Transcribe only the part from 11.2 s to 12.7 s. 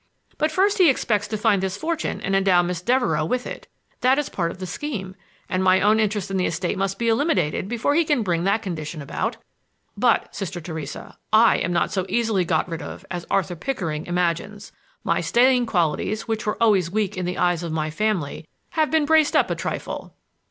I am not so easily got